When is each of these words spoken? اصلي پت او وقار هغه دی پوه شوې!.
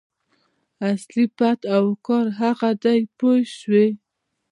اصلي 0.89 1.25
پت 1.37 1.59
او 1.75 1.83
وقار 1.93 2.25
هغه 2.41 2.69
دی 2.83 2.99
پوه 3.17 3.37
شوې!. 3.57 3.87